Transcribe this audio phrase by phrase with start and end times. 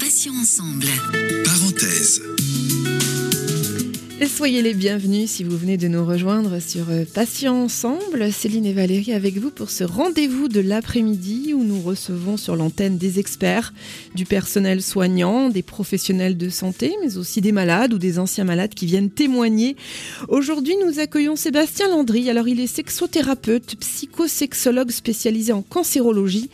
[0.00, 0.86] Passions ensemble.
[1.44, 2.20] Parenthèse.
[4.20, 8.32] Et soyez les bienvenus si vous venez de nous rejoindre sur euh, Patients Ensemble.
[8.32, 12.98] Céline et Valérie avec vous pour ce rendez-vous de l'après-midi où nous recevons sur l'antenne
[12.98, 13.72] des experts,
[14.16, 18.74] du personnel soignant, des professionnels de santé, mais aussi des malades ou des anciens malades
[18.74, 19.76] qui viennent témoigner.
[20.26, 22.28] Aujourd'hui, nous accueillons Sébastien Landry.
[22.28, 26.50] Alors, il est sexothérapeute, psychosexologue spécialisé en cancérologie.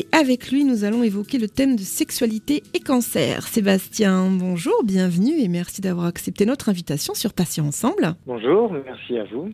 [0.00, 3.46] Et avec lui, nous allons évoquer le thème de sexualité et cancer.
[3.46, 8.14] Sébastien, bonjour, bienvenue et merci d'avoir accepté notre invitation sur Patients Ensemble.
[8.26, 9.52] Bonjour, merci à vous.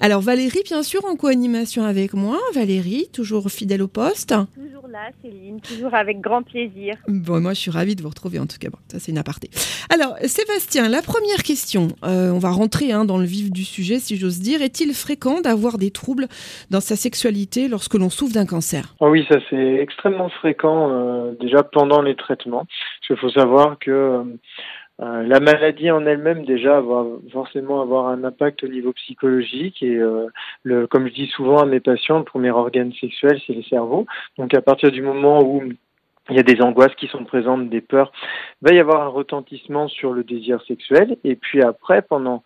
[0.00, 2.38] Alors Valérie, bien sûr, en co-animation avec moi.
[2.54, 4.34] Valérie, toujours fidèle au poste.
[4.54, 6.96] Toujours là, Céline, toujours avec grand plaisir.
[7.06, 8.70] Bon, moi, je suis ravie de vous retrouver en tout cas.
[8.70, 9.50] Bon, ça, c'est une aparté.
[9.90, 11.88] Alors, Sébastien, la première question.
[12.04, 14.62] Euh, on va rentrer hein, dans le vif du sujet, si j'ose dire.
[14.62, 16.28] Est-il fréquent d'avoir des troubles
[16.70, 18.94] dans sa sexualité lorsque l'on souffre d'un cancer?
[19.00, 22.66] Oh Oui, ça c'est extrêmement fréquent euh, déjà pendant les traitements.
[23.08, 24.24] Il faut savoir que euh,
[25.00, 30.00] euh, la maladie en elle-même déjà va forcément avoir un impact au niveau psychologique et
[30.64, 34.06] le, comme je dis souvent à mes patients, le premier organe sexuel c'est le cerveau.
[34.38, 35.62] Donc à partir du moment où
[36.30, 38.10] il y a des angoisses qui sont présentes, des peurs,
[38.60, 42.42] il va y avoir un retentissement sur le désir sexuel et puis après pendant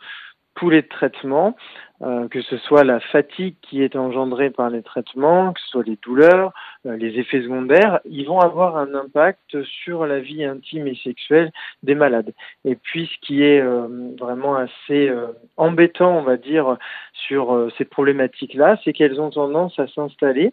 [0.55, 1.57] tous les traitements,
[2.03, 5.85] euh, que ce soit la fatigue qui est engendrée par les traitements, que ce soit
[5.85, 6.53] les douleurs,
[6.85, 11.53] euh, les effets secondaires, ils vont avoir un impact sur la vie intime et sexuelle
[11.85, 12.33] des malades.
[12.65, 13.87] Et puis ce qui est euh,
[14.19, 15.13] vraiment assez
[15.57, 16.77] embêtant, on va dire,
[17.13, 20.53] sur ces problématiques-là, c'est qu'elles ont tendance à s'installer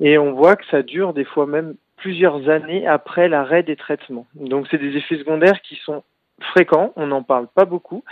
[0.00, 4.26] et on voit que ça dure des fois même plusieurs années après l'arrêt des traitements.
[4.34, 6.02] Donc c'est des effets secondaires qui sont
[6.40, 8.04] fréquents, on n'en parle pas beaucoup,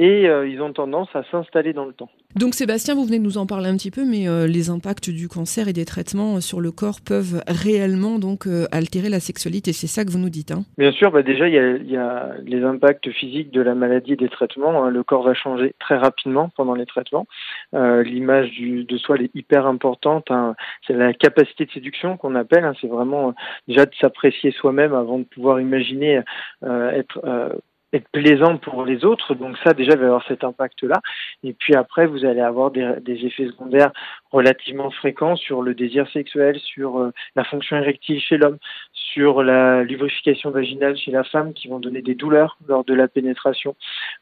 [0.00, 2.08] et euh, ils ont tendance à s'installer dans le temps.
[2.34, 5.10] Donc Sébastien, vous venez de nous en parler un petit peu, mais euh, les impacts
[5.10, 9.74] du cancer et des traitements euh, sur le corps peuvent réellement donc altérer la sexualité.
[9.74, 10.52] C'est ça que vous nous dites.
[10.52, 10.62] Hein?
[10.78, 13.74] Bien sûr, bah déjà il y, a, il y, a, les impacts physiques de la
[13.74, 14.84] maladie et des traitements.
[14.84, 14.90] Hein.
[14.90, 17.26] Le corps va changer très rapidement pendant les traitements.
[17.74, 20.30] L'image de soi est hyper importante.
[20.30, 20.54] Hein.
[20.86, 22.64] C'est la capacité de séduction qu'on appelle.
[22.64, 22.72] Hein.
[22.80, 23.34] C'est vraiment
[23.68, 26.22] déjà de s'apprécier soi-même avant de pouvoir imaginer
[26.62, 27.60] être
[27.92, 29.34] être plaisant pour les autres.
[29.34, 31.00] Donc ça, déjà, va avoir cet impact-là.
[31.44, 33.92] Et puis après, vous allez avoir des, effets secondaires
[34.30, 38.58] relativement fréquents sur le désir sexuel, sur euh, la fonction érectile chez l'homme,
[38.92, 43.08] sur la lubrification vaginale chez la femme, qui vont donner des douleurs lors de la
[43.08, 43.74] pénétration.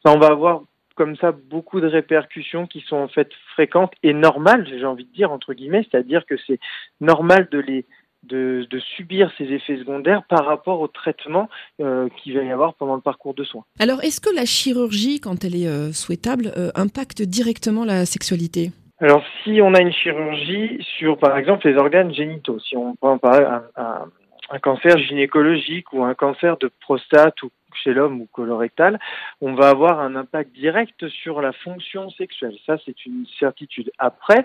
[0.04, 0.62] On va avoir
[0.98, 5.12] comme ça beaucoup de répercussions qui sont en fait fréquentes et normales, j'ai envie de
[5.12, 6.58] dire entre guillemets, c'est-à-dire que c'est
[7.00, 7.86] normal de les
[8.24, 11.48] de, subir ces effets secondaires par rapport au traitement
[11.80, 13.64] euh, qu'il va y avoir pendant le parcours de soins.
[13.78, 18.70] Alors, est-ce que la chirurgie, quand elle est euh, souhaitable, euh, impacte directement la sexualité?
[19.00, 23.18] Alors, si on a une chirurgie sur, par exemple, les organes génitaux, si on prend
[23.18, 24.04] par un, un,
[24.50, 28.98] un cancer gynécologique ou un cancer de prostate ou chez l'homme ou colorectal,
[29.40, 32.56] on va avoir un impact direct sur la fonction sexuelle.
[32.66, 33.90] Ça, c'est une certitude.
[33.98, 34.44] Après,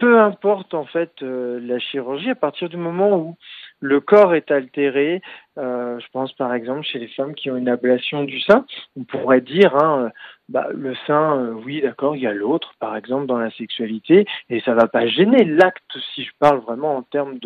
[0.00, 3.36] peu importe en fait euh, la chirurgie, à partir du moment où
[3.80, 5.22] le corps est altéré,
[5.58, 8.64] euh, je pense par exemple chez les femmes qui ont une ablation du sein,
[8.96, 10.10] on pourrait dire hein,
[10.50, 14.26] bah, le sein, euh, oui, d'accord, il y a l'autre, par exemple, dans la sexualité,
[14.48, 17.38] et ça va pas gêner l'acte, si je parle vraiment en termes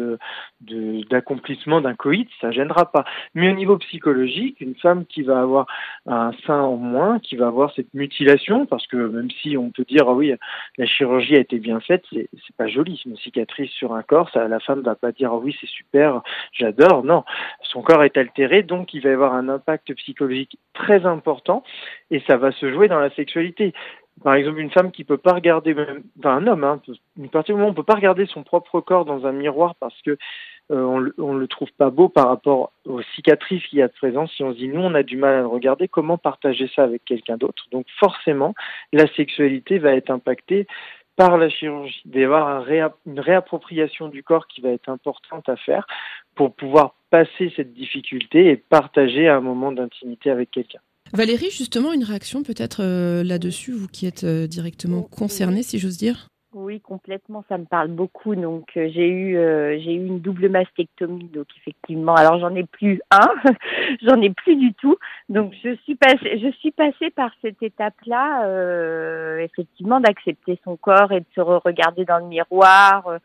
[1.11, 3.05] d'accomplissement d'un coït, ça gênera pas.
[3.35, 5.67] Mais au niveau psychologique, une femme qui va avoir
[6.07, 9.85] un sein en moins, qui va avoir cette mutilation, parce que même si on peut
[9.85, 10.33] dire, ah oui,
[10.79, 14.61] la chirurgie a été bien faite, c'est pas joli, une cicatrice sur un corps, la
[14.61, 16.23] femme va pas dire, ah oui, c'est super,
[16.53, 17.23] j'adore, non,
[17.61, 21.63] son corps est altéré, donc il va y avoir un impact psychologique très important,
[22.11, 23.73] et ça va se jouer dans la sexualité.
[24.23, 25.75] Par exemple, une femme qui peut pas regarder,
[26.19, 26.81] enfin un homme, hein,
[27.19, 30.01] une partie du moment on peut pas regarder son propre corps dans un miroir parce
[30.03, 30.17] que
[30.71, 33.93] euh, on, le, le trouve pas beau par rapport aux cicatrices qu'il y a de
[33.93, 34.27] présent.
[34.29, 36.85] Si on se dit nous on a du mal à le regarder, comment partager ça
[36.85, 37.65] avec quelqu'un d'autre?
[37.73, 38.55] Donc forcément,
[38.93, 40.69] la sexualité va être impactée
[41.17, 45.87] par la chirurgie, Il une réappropriation du corps qui va être importante à faire
[46.35, 50.81] pour pouvoir passer cette difficulté et partager un moment d'intimité avec quelqu'un.
[51.13, 55.97] Valérie, justement, une réaction peut-être euh, là-dessus, vous qui êtes euh, directement concernée, si j'ose
[55.97, 56.29] dire?
[56.55, 58.35] Oui, complètement, ça me parle beaucoup.
[58.35, 59.35] Donc euh, j'ai eu
[59.81, 62.15] j'ai eu une double mastectomie, donc effectivement.
[62.15, 63.29] Alors j'en ai plus un,
[64.03, 64.97] j'en ai plus du tout.
[65.29, 71.21] Donc je suis passée je suis passée par cette étape-là, effectivement, d'accepter son corps et
[71.21, 73.19] de se regarder dans le miroir,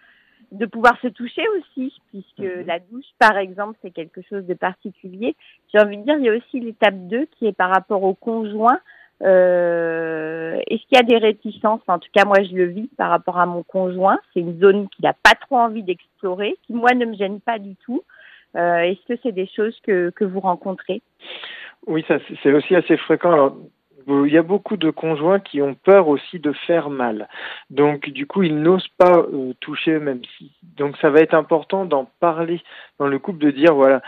[0.51, 2.65] de pouvoir se toucher aussi, puisque mhm.
[2.65, 5.35] la douche, par exemple, c'est quelque chose de particulier.
[5.71, 8.13] J'ai envie de dire, il y a aussi l'étape 2 qui est par rapport au
[8.13, 8.79] conjoint.
[9.21, 11.81] Euh, Est-ce qu'il y a des réticences?
[11.87, 14.19] En tout cas, moi, je le vis par rapport à mon conjoint.
[14.33, 17.59] C'est une zone qu'il n'a pas trop envie d'explorer, qui moi ne me gêne pas
[17.59, 18.03] du tout.
[18.55, 21.01] Euh, Est-ce que c'est des choses que, que vous rencontrez?
[21.87, 22.05] Oui,
[22.43, 23.55] c'est aussi assez fréquent.
[24.07, 27.27] Il y a beaucoup de conjoints qui ont peur aussi de faire mal.
[27.69, 30.21] Donc, du coup, ils n'osent pas euh, toucher eux-mêmes.
[30.77, 32.61] Donc, ça va être important d'en parler
[32.97, 34.01] dans le couple, de dire, voilà,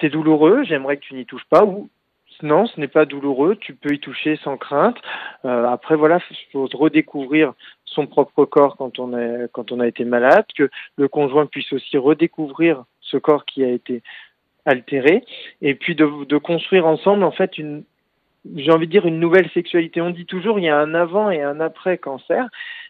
[0.00, 1.64] c'est douloureux, j'aimerais que tu n'y touches pas,
[2.42, 4.96] non, ce n'est pas douloureux, tu peux y toucher sans crainte.
[5.44, 7.54] Euh, après, voilà, il faut redécouvrir
[7.84, 9.12] son propre corps quand on,
[9.52, 13.70] quand on a été malade, que le conjoint puisse aussi redécouvrir ce corps qui a
[13.70, 14.02] été
[14.64, 15.24] altéré,
[15.62, 17.84] et puis de, de construire ensemble, en fait, une,
[18.54, 20.00] j'ai envie de dire une nouvelle sexualité.
[20.00, 22.48] On dit toujours il y a un avant et un après cancer.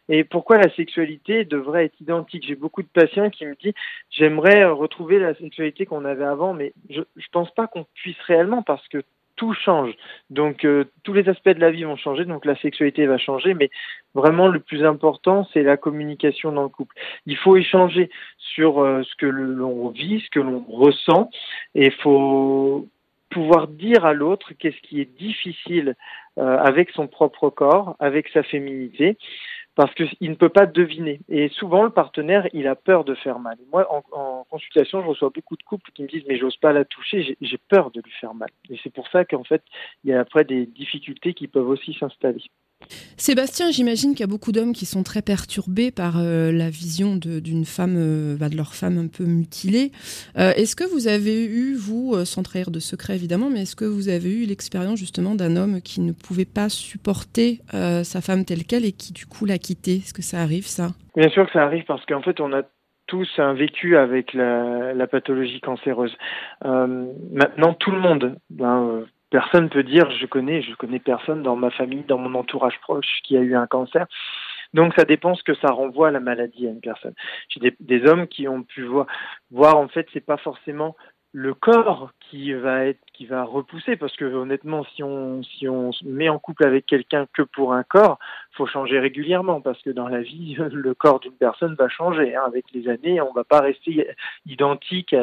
[0.08, 2.46] Et pourquoi la sexualité devrait être identique?
[2.46, 3.72] J'ai beaucoup de patients qui me disent
[4.10, 8.62] j'aimerais retrouver la sexualité qu'on avait avant, mais je ne pense pas qu'on puisse réellement
[8.62, 9.02] parce que
[9.36, 9.92] tout change.
[10.30, 13.54] Donc euh, tous les aspects de la vie vont changer, donc la sexualité va changer,
[13.54, 13.70] mais
[14.14, 16.96] vraiment le plus important, c'est la communication dans le couple.
[17.26, 21.30] Il faut échanger sur euh, ce que l'on vit, ce que l'on ressent,
[21.74, 22.88] et il faut
[23.30, 25.94] pouvoir dire à l'autre qu'est-ce qui est difficile
[26.38, 29.18] euh, avec son propre corps, avec sa féminité,
[29.76, 31.20] parce qu'il ne peut pas deviner.
[31.28, 33.58] Et souvent, le partenaire, il a peur de faire mal.
[33.70, 36.72] Moi, en, en consultation, je reçois beaucoup de couples qui me disent mais j'ose pas
[36.72, 38.48] la toucher, j'ai peur de lui faire mal.
[38.70, 39.62] Et c'est pour ça qu'en fait,
[40.02, 42.42] il y a après des difficultés qui peuvent aussi s'installer.
[43.18, 47.16] Sébastien, j'imagine qu'il y a beaucoup d'hommes qui sont très perturbés par euh, la vision
[47.16, 49.90] d'une femme, euh, bah, de leur femme un peu mutilée.
[50.36, 53.86] Euh, est-ce que vous avez eu, vous, sans trahir de secret évidemment, mais est-ce que
[53.86, 58.64] vous avez eu l'expérience justement d'un homme qui ne pouvait pas supporter sa femme telle
[58.64, 59.96] qu'elle et qui du coup l'a quittée?
[59.96, 60.90] Est-ce que ça arrive ça?
[61.16, 62.62] Bien sûr que ça arrive parce qu'en fait on a
[63.06, 66.14] tous un vécu avec la, pathologie cancéreuse.
[66.62, 69.04] Maintenant tout le monde, ben,
[69.36, 73.20] personne peut dire je connais, je connais personne dans ma famille, dans mon entourage proche
[73.22, 74.06] qui a eu un cancer.
[74.72, 77.12] Donc ça dépend ce que ça renvoie à la maladie à une personne.
[77.50, 79.06] J'ai des, hommes qui ont pu voir,
[79.50, 80.96] voir en fait c'est pas forcément
[81.32, 85.92] le corps qui va être qui va repousser parce que honnêtement si on si on
[85.92, 88.18] se met en couple avec quelqu'un que pour un corps
[88.52, 92.44] faut changer régulièrement parce que dans la vie le corps d'une personne va changer hein.
[92.46, 94.08] avec les années on va pas rester
[94.46, 95.14] identique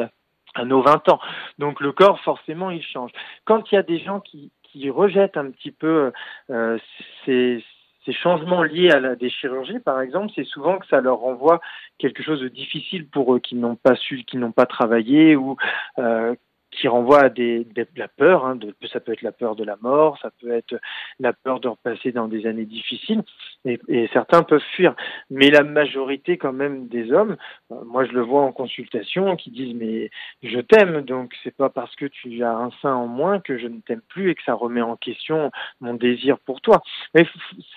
[0.54, 1.20] à, nos 20 ans.
[1.58, 3.10] Donc le corps, forcément, il change.
[3.44, 6.12] Quand il y a des gens qui, qui rejettent un petit peu
[6.50, 6.78] euh,
[7.24, 7.62] ces,
[8.04, 11.60] ces changements liés à la, des chirurgies, par exemple, c'est souvent que ça leur renvoie
[11.98, 15.56] quelque chose de difficile pour eux, qui n'ont pas su, qui n'ont pas travaillé ou
[15.98, 16.34] euh,
[16.80, 17.66] qui renvoie à des,
[17.96, 18.44] la peur.
[18.44, 18.58] Hein,
[18.92, 20.74] ça peut être la peur de la mort, ça peut être
[21.20, 23.22] la peur de repasser dans des années difficiles,
[23.64, 24.94] et, et certains peuvent fuir.
[25.30, 27.36] Mais la majorité, quand même, des hommes,
[27.72, 30.10] euh, moi je le vois en consultation, qui disent mais
[30.42, 33.66] je t'aime, donc c'est pas parce que tu as un sein en moins que je
[33.66, 35.50] ne t'aime plus et que ça remet en question
[35.80, 36.82] mon désir pour toi.
[37.14, 37.26] Mais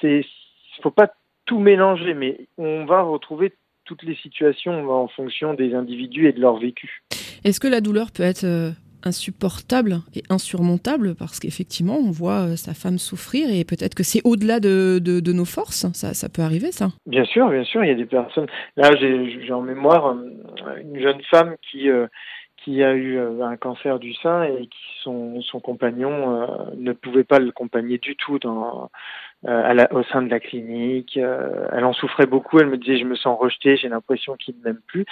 [0.01, 0.25] c'est,
[0.81, 1.11] faut pas
[1.45, 3.53] tout mélanger, mais on va retrouver
[3.85, 7.03] toutes les situations en fonction des individus et de leur vécu.
[7.43, 8.71] Est-ce que la douleur peut être euh,
[9.07, 14.21] insupportable et insurmontable parce qu'effectivement on voit euh, sa femme souffrir et peut-être que c'est
[14.23, 16.89] au-delà de, de, nos forces, ça, ça peut arriver ça.
[17.05, 20.99] Bien sûr, bien sûr, il y a des personnes, là j'ai en mémoire euh, une
[21.01, 22.07] jeune femme qui, euh,
[22.63, 27.39] qui a eu un cancer du sein et qui son, son compagnon ne pouvait pas
[27.39, 28.89] l'accompagner du tout dans,
[29.45, 31.15] euh, au sein de la clinique.
[31.17, 32.59] Euh, elle en souffrait beaucoup.
[32.59, 35.05] Elle me disait je me sens rejetée, j'ai l'impression qu'il ne m'aime plus.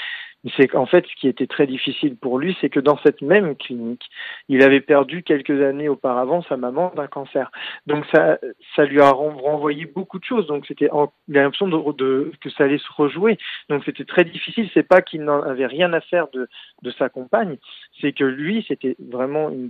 [0.44, 3.22] Mais c'est qu'en fait ce qui était très difficile pour lui, c'est que dans cette
[3.22, 4.04] même clinique,
[4.50, 7.52] il avait perdu quelques années auparavant sa maman d'un cancer.
[7.86, 8.40] Donc ça,
[8.76, 10.48] ça lui a renvoyé beaucoup de choses.
[10.48, 10.90] Donc c'était,
[11.28, 13.38] il a l'impression de, que ça allait se rejouer.
[13.70, 14.70] Donc c'était très difficile.
[14.74, 16.48] C'est pas qu'il n'en avait rien à faire de,
[16.82, 17.58] de sa compagne,
[18.02, 19.70] c'est que lui c'était vraiment une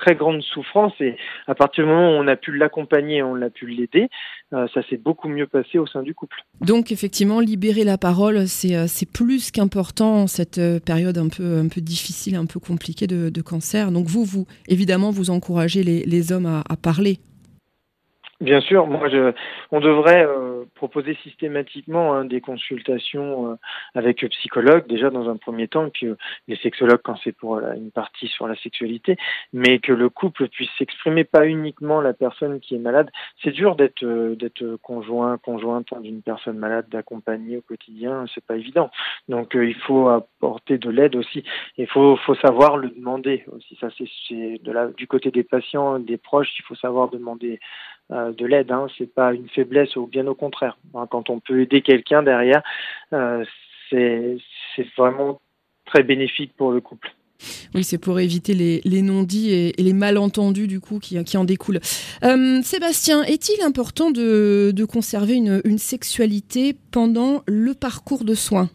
[0.00, 1.16] très grande souffrance et
[1.46, 4.08] à partir du moment où on a pu l'accompagner, on a pu l'aider,
[4.52, 6.44] euh, ça s'est beaucoup mieux passé au sein du couple.
[6.60, 11.58] Donc effectivement, libérer la parole, c'est euh, plus qu'important en cette euh, période un peu,
[11.58, 13.90] un peu difficile, un peu compliquée de, cancer.
[13.90, 17.18] Donc vous, vous évidemment, vous encouragez les, les hommes à parler
[18.40, 19.34] Bien sûr, moi je,
[19.70, 23.56] on devrait euh, proposer systématiquement hein, des consultations euh,
[23.94, 26.16] avec le psychologue déjà dans un premier temps, puis euh,
[26.48, 29.18] les sexologues quand c'est pour une partie sur la sexualité,
[29.52, 33.10] mais que le couple puisse s'exprimer, pas uniquement la personne qui est malade.
[33.42, 38.90] C'est dur d'être d'être conjoint, conjointe d'une personne malade, d'accompagner au quotidien, c'est pas évident.
[39.28, 41.44] Donc il faut apporter de l'aide aussi.
[41.76, 43.76] Il faut faut savoir le demander aussi.
[43.82, 47.56] Ça c'est de la du côté des patients, des proches, il faut savoir demander euh,
[48.10, 48.70] de l'aide.
[48.70, 48.86] Hein.
[48.98, 50.78] C'est pas une faiblesse ou bien au contraire.
[50.94, 52.62] Hein, quand on peut aider quelqu'un derrière,
[53.12, 53.44] euh,
[53.90, 54.38] c'est
[54.96, 55.40] vraiment
[55.86, 57.14] très bénéfique pour le couple.
[57.74, 61.80] Oui, c'est pour éviter les, non-dits et, les malentendus du coup qui, en découlent.
[62.22, 68.68] Euh, Sébastien, est-il important de, conserver une, sexualité pendant le parcours de soins?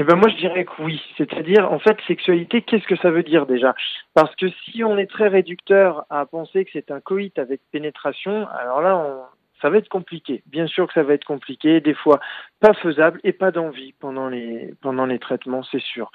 [0.00, 3.24] Eh ben moi je dirais que oui, c'est-à-dire en fait sexualité, qu'est-ce que ça veut
[3.24, 3.74] dire déjà?
[4.14, 8.46] Parce que si on est très réducteur à penser que c'est un coït avec pénétration,
[8.48, 9.22] alors là on,
[9.60, 10.44] ça va être compliqué.
[10.46, 12.20] Bien sûr que ça va être compliqué, des fois
[12.60, 16.12] pas faisable et pas d'envie pendant les pendant les traitements, c'est sûr.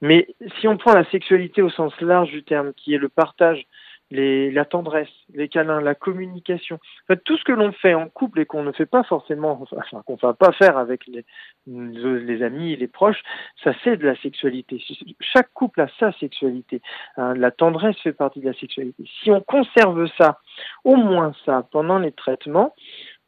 [0.00, 0.26] Mais
[0.58, 3.66] si on prend la sexualité au sens large du terme, qui est le partage
[4.10, 6.76] les, la tendresse, les câlins, la communication.
[6.76, 9.60] En fait, tout ce que l'on fait en couple et qu'on ne fait pas forcément,
[9.70, 11.24] enfin qu'on ne va pas faire avec les,
[11.66, 13.22] les amis, les proches,
[13.62, 14.82] ça c'est de la sexualité.
[15.20, 16.80] Chaque couple a sa sexualité.
[17.16, 19.04] Hein, la tendresse fait partie de la sexualité.
[19.22, 20.40] Si on conserve ça,
[20.84, 22.74] au moins ça, pendant les traitements,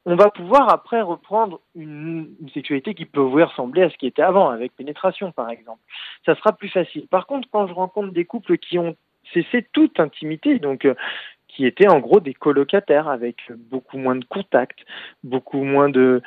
[0.07, 4.23] on va pouvoir après reprendre une, une, sexualité qui peut ressembler à ce qui était
[4.23, 5.81] avant, avec pénétration par exemple.
[6.25, 7.07] Ça sera plus facile.
[7.09, 8.97] Par contre, quand je rencontre des couples qui ont
[9.33, 10.95] cessé toute intimité, donc euh,
[11.49, 13.37] qui étaient en gros des colocataires avec
[13.71, 14.81] beaucoup moins de contacts,
[15.25, 16.23] beaucoup moins de,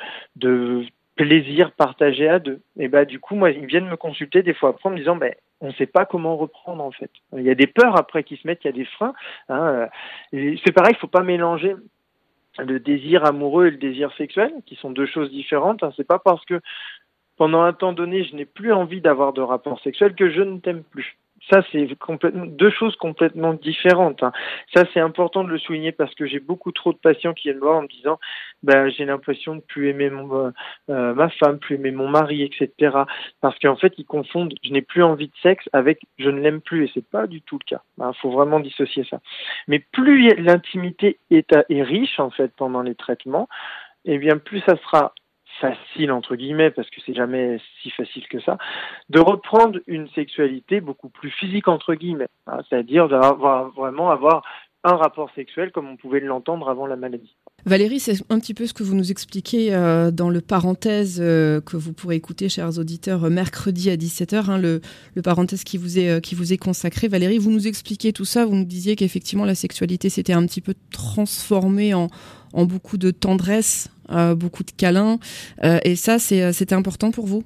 [1.16, 2.60] plaisir partagé à deux.
[2.76, 5.14] Et bah du coup, moi, ils viennent me consulter des fois après en me disant,
[5.14, 7.10] ben, on ne sait pas comment reprendre en fait.
[7.36, 9.14] Il y a des peurs après qui se mettent, il y a des freins.
[9.48, 9.88] Hein.
[10.32, 11.76] C'est pareil, il faut pas mélanger
[12.58, 15.82] le désir amoureux et le désir sexuel, qui sont deux choses différentes.
[15.82, 15.92] Hein.
[15.96, 16.60] C'est pas parce que
[17.36, 20.58] pendant un temps donné, je n'ai plus envie d'avoir de rapport sexuel que je ne
[20.58, 21.16] t'aime plus.
[21.50, 24.22] Ça, c'est complètement deux choses complètement différentes.
[24.22, 24.32] Hein.
[24.74, 27.56] Ça, c'est important de le souligner parce que j'ai beaucoup trop de patients qui viennent
[27.56, 28.18] me voir en me disant,
[28.62, 30.52] ben, j'ai l'impression de plus aimer mon,
[30.88, 32.96] euh, ma femme, plus aimer mon mari, etc.
[33.40, 36.60] Parce qu'en fait, ils confondent, je n'ai plus envie de sexe avec je ne l'aime
[36.60, 37.82] plus, et c'est pas du tout le cas.
[37.98, 39.20] Il ben, faut vraiment dissocier ça.
[39.68, 43.48] Mais plus l'intimité est, est riche en fait pendant les traitements,
[44.06, 45.12] eh bien plus ça sera
[45.60, 48.58] facile entre guillemets parce que c'est jamais si facile que ça
[49.08, 54.42] de reprendre une sexualité beaucoup plus physique entre guillemets hein, c'est-à-dire d'avoir vraiment avoir
[54.84, 57.34] un rapport sexuel comme on pouvait l'entendre avant la maladie.
[57.66, 61.62] Valérie, c'est un petit peu ce que vous nous expliquez euh, dans le parenthèse euh,
[61.62, 64.80] que vous pourrez écouter, chers auditeurs, mercredi à 17h, hein, le,
[65.22, 67.08] parenthèse qui vous, est, euh, qui vous est consacré.
[67.08, 70.60] Valérie, vous nous expliquez tout ça, vous nous disiez qu'effectivement la sexualité s'était un petit
[70.60, 72.08] peu transformée en,
[72.52, 73.90] en beaucoup de tendresse,
[74.36, 75.18] beaucoup de câlins,
[75.62, 77.42] et ça, c'était important pour vous?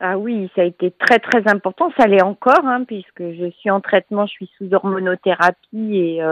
[0.00, 1.90] Ah oui, ça a été très très important.
[1.98, 6.22] Ça l'est encore, hein, puisque je suis en traitement, je suis sous hormonothérapie et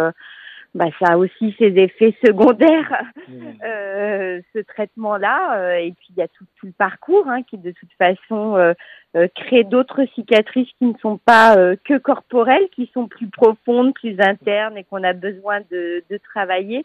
[0.74, 3.32] bah, ça a aussi ses effets secondaires, mmh.
[3.64, 5.58] euh, ce traitement-là.
[5.58, 8.56] Euh, et puis il y a tout, tout le parcours hein, qui de toute façon
[8.56, 8.74] euh,
[9.16, 13.94] euh crée d'autres cicatrices qui ne sont pas euh, que corporelles, qui sont plus profondes,
[13.94, 16.84] plus internes et qu'on a besoin de, de travailler.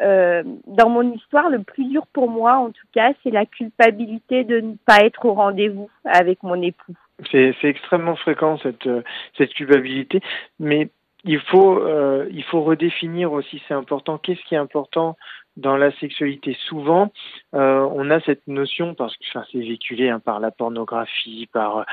[0.00, 4.60] dans mon histoire, le plus dur pour moi, en tout cas, c'est la culpabilité de
[4.60, 6.94] ne pas être au rendez-vous avec mon époux.
[7.30, 8.88] C'est extrêmement fréquent cette,
[9.36, 10.22] cette culpabilité,
[10.58, 10.88] mais
[11.24, 15.16] il faut, euh, il faut redéfinir aussi, c'est important, qu'est-ce qui est important
[15.56, 16.56] dans la sexualité.
[16.68, 17.12] Souvent,
[17.54, 21.84] euh, on a cette notion, parce que enfin, c'est véhiculé hein, par la pornographie, par,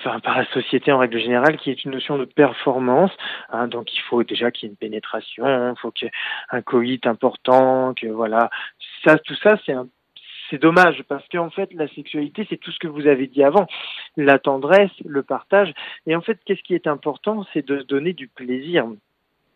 [0.00, 3.12] enfin, par la société en règle générale, qui est une notion de performance.
[3.50, 6.12] Hein, donc, il faut déjà qu'il y ait une pénétration, il faut qu'il y ait
[6.50, 8.50] un coït important, que voilà.
[9.04, 9.88] Ça, tout ça, c'est un
[10.50, 13.66] c'est dommage parce qu'en fait la sexualité c'est tout ce que vous avez dit avant,
[14.16, 15.72] la tendresse, le partage
[16.06, 18.86] et en fait qu'est-ce qui est important c'est de donner du plaisir.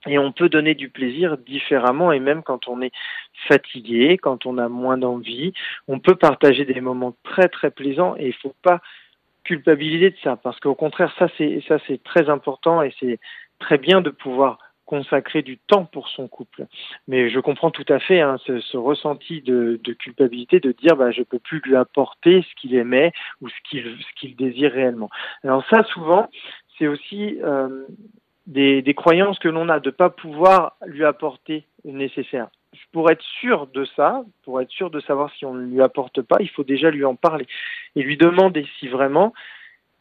[0.06, 2.92] Et on peut donner du plaisir différemment et même quand on est
[3.48, 5.52] fatigué, quand on a moins d'envie,
[5.88, 8.80] on peut partager des moments très très plaisants et il faut pas
[9.44, 13.18] culpabiliser de ça parce qu'au contraire ça c'est ça c'est très important et c'est
[13.58, 14.58] très bien de pouvoir
[14.90, 16.66] consacrer du temps pour son couple.
[17.06, 21.22] Mais je comprends tout à fait hein, ce, ressenti de, culpabilité de dire bah, je
[21.22, 25.08] peux plus lui apporter ce qu'il aimait ou ce qu'il ce désire réellement.
[25.44, 26.28] Alors ça, souvent,
[26.76, 27.86] c'est aussi euh,
[28.48, 32.48] des, croyances que l'on a de pas pouvoir lui apporter le nécessaire.
[32.92, 36.20] Pour être sûr de ça, pour être sûr de savoir si on ne lui apporte
[36.20, 37.46] pas, il faut déjà lui en parler
[37.94, 39.32] et lui demander si vraiment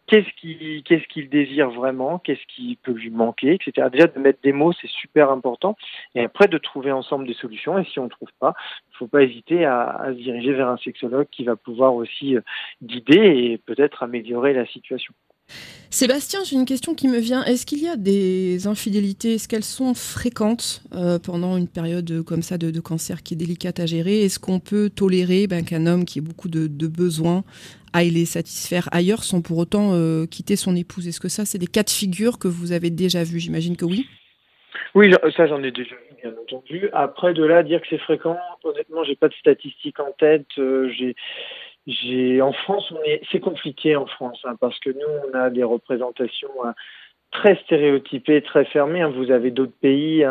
[0.10, 3.88] qu'est-ce qu'il qu'est-ce qu'il désire vraiment, qu'est-ce qui peut lui manquer, etc.
[3.92, 5.78] Déjà de mettre des mots, c'est super important.
[6.16, 7.78] Et après de trouver ensemble des solutions.
[7.78, 8.54] Et si on ne trouve pas,
[8.88, 12.36] il ne faut pas hésiter à, se diriger vers un sexologue qui va pouvoir aussi
[12.36, 12.42] euh,
[12.82, 15.13] guider et peut-être améliorer la situation.
[15.92, 17.44] Sébastien, j'ai une question qui me vient.
[17.46, 19.34] Est-ce qu'il y a des infidélités?
[19.34, 23.80] Est-ce qu'elles sont fréquentes euh, pendant une période comme ça de, cancer qui est délicate
[23.80, 24.24] à gérer?
[24.24, 27.44] Est-ce qu'on peut tolérer ben, qu'un homme qui ait beaucoup de, besoins
[27.93, 31.58] aille les satisfaire ailleurs sans pour autant euh, quitter son épouse Est-ce que ça, c'est
[31.58, 33.39] des cas de figure que vous avez déjà vus?
[33.39, 34.08] J'imagine que oui.
[34.96, 36.89] Oui, ça j'en ai déjà vu, bien entendu.
[36.93, 40.48] Après, de là, dire que c'est fréquent, honnêtement, j'ai pas de statistiques en tête.
[40.58, 40.91] Euh,
[41.88, 45.50] j'ai en France, on est, c'est compliqué en France hein, parce que nous, on a
[45.50, 46.74] des représentations hein,
[47.31, 49.01] très stéréotypées, très fermées.
[49.01, 49.10] Hein.
[49.10, 50.25] Vous avez d'autres pays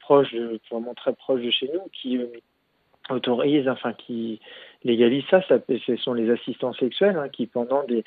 [0.00, 0.34] proches,
[0.70, 2.26] vraiment très proches de chez nous, qui euh,
[3.10, 4.40] autorisent, enfin qui
[5.30, 5.42] ça.
[5.48, 8.04] ça ce sont les assistants sexuels hein, qui, pendant des,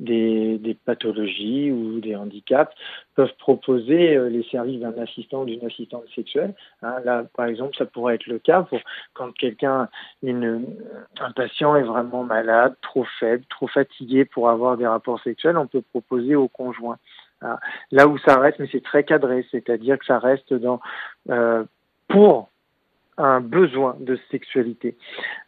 [0.00, 2.74] des, pathologies ou des handicaps
[3.14, 6.54] peuvent proposer euh, les services d'un assistant ou d'une assistante sexuelle.
[6.82, 8.80] Hein, là, par exemple, ça pourrait être le cas pour
[9.14, 9.88] quand quelqu'un,
[10.24, 15.66] un patient est vraiment malade, trop faible, trop fatigué pour avoir des rapports sexuels, on
[15.66, 16.98] peut proposer au conjoint.
[17.42, 17.58] Hein.
[17.90, 20.80] Là où ça reste, mais c'est très cadré, c'est-à-dire que ça reste dans
[21.30, 21.64] euh,
[22.08, 22.50] pour
[23.18, 24.96] un besoin de sexualité.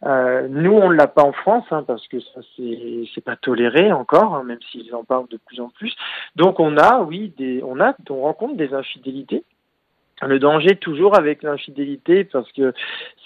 [0.05, 3.91] Euh, nous, on ne l'a pas en France, hein, parce que ça, c'est, pas toléré
[3.91, 5.95] encore, hein, même s'ils en parlent de plus en plus.
[6.35, 9.43] Donc, on a, oui, des, on a, on rencontre des infidélités.
[10.21, 12.73] Le danger toujours avec l'infidélité, parce que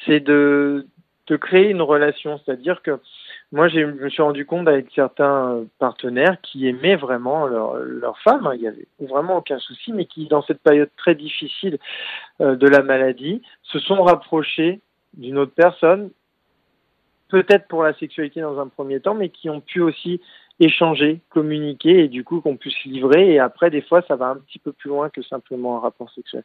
[0.06, 0.86] c'est de,
[1.28, 3.00] de créer une relation, c'est-à-dire que
[3.54, 8.56] moi, je me suis rendu compte avec certains partenaires qui aimaient vraiment leur, femme, hein,
[8.56, 11.78] il y avait vraiment aucun souci, mais qui, dans cette période très difficile
[12.42, 14.82] euh, de la maladie, se sont rapprochés
[15.14, 16.10] d'une autre personne,
[17.30, 20.20] peut-être pour la sexualité dans un premier temps, mais qui ont pu aussi
[20.60, 24.36] échanger, communiquer et du coup qu'on puisse livrer et après des fois ça va un
[24.38, 26.44] petit peu plus loin que simplement un rapport sexuel.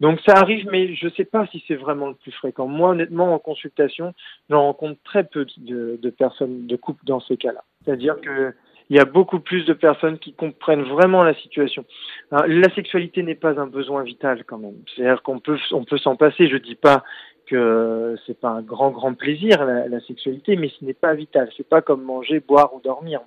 [0.00, 2.68] Donc ça arrive mais je sais pas si c'est vraiment le plus fréquent.
[2.68, 4.14] Moi honnêtement en consultation
[4.48, 7.64] j'en rencontre très peu de, personnes, de couples dans ces cas-là.
[7.84, 8.54] C'est-à-dire que
[8.90, 11.84] il y a beaucoup plus de personnes qui comprennent vraiment la situation.
[12.30, 14.82] la sexualité n'est pas un besoin vital quand même.
[14.94, 16.48] C'est-à-dire qu'on peut on peut s'en passer.
[16.48, 17.02] Je dis pas
[17.46, 21.50] que c'est pas un grand grand plaisir la, la sexualité, mais ce n'est pas vital.
[21.56, 23.20] C'est pas comme manger, boire ou dormir.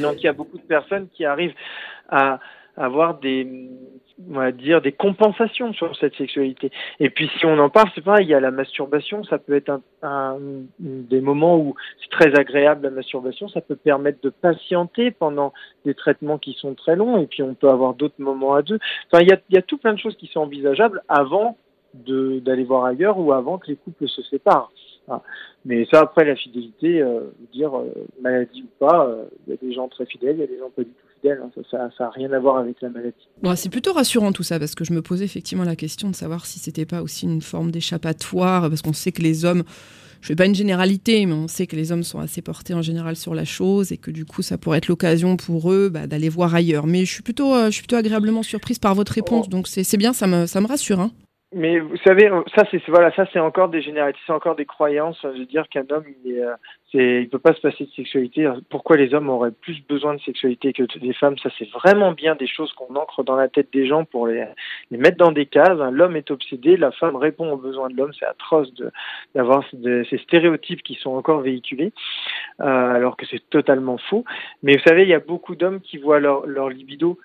[0.00, 1.54] Donc il y a beaucoup de personnes qui arrivent
[2.08, 2.40] à
[2.76, 3.68] avoir des
[4.30, 6.70] on va dire des compensations sur cette sexualité.
[7.00, 9.54] Et puis si on en parle, c'est pareil, il y a la masturbation, ça peut
[9.54, 10.38] être un, un
[10.78, 15.52] des moments où c'est très agréable la masturbation, ça peut permettre de patienter pendant
[15.84, 18.78] des traitements qui sont très longs, et puis on peut avoir d'autres moments à deux.
[19.10, 21.56] Enfin, il y a, il y a tout plein de choses qui sont envisageables avant
[21.94, 24.72] d'aller voir ailleurs ou avant que les couples se séparent.
[25.64, 27.20] Mais ça, après, la fidélité, euh,
[27.52, 30.44] dire euh, maladie ou pas, euh, il y a des gens très fidèles, il y
[30.44, 31.40] a des gens pas du tout fidèles.
[31.44, 31.50] Hein.
[31.70, 33.28] ça n'a ça, rien à voir avec la maladie.
[33.42, 36.16] Bon, c'est plutôt rassurant tout ça, parce que je me posais effectivement la question de
[36.16, 39.62] savoir si c'était pas aussi une forme d'échappatoire, parce qu'on sait que les hommes,
[40.20, 42.82] je fais pas une généralité, mais on sait que les hommes sont assez portés en
[42.82, 46.08] général sur la chose et que du coup, ça pourrait être l'occasion pour eux bah,
[46.08, 46.88] d'aller voir ailleurs.
[46.88, 50.12] Mais je suis plutôt, je suis plutôt agréablement surprise par votre réponse, donc c'est bien,
[50.12, 50.98] ça me, ça me rassure.
[50.98, 51.12] Hein.
[51.54, 55.18] Mais vous savez, ça c'est voilà, ça c'est encore des c'est encore des croyances.
[55.22, 56.42] Je veux dire qu'un homme, il est,
[56.90, 58.50] c'est, il peut pas se passer de sexualité.
[58.70, 61.36] Pourquoi les hommes auraient plus besoin de sexualité que les femmes?
[61.38, 64.46] Ça c'est vraiment bien des choses qu'on ancre dans la tête des gens pour les,
[64.90, 65.78] les mettre dans des cases.
[65.90, 68.12] L'homme est obsédé, la femme répond aux besoins de l'homme.
[68.18, 68.90] C'est atroce de,
[69.34, 71.92] d'avoir ces stéréotypes qui sont encore véhiculés,
[72.60, 74.24] euh, alors que c'est totalement faux.
[74.62, 77.18] Mais vous savez, il y a beaucoup d'hommes qui voient leur, leur libido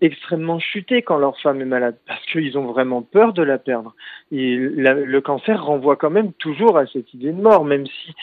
[0.00, 3.94] extrêmement chuté quand leur femme est malade parce qu'ils ont vraiment peur de la perdre.
[4.30, 8.14] Et le cancer renvoie quand même toujours à cette idée de mort, même si